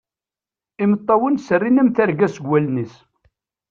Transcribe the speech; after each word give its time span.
Imeṭṭawen 0.83 1.35
serrin 1.45 1.81
am 1.81 1.89
terga 1.95 2.27
seg 2.29 2.45
wallen-is. 2.49 2.95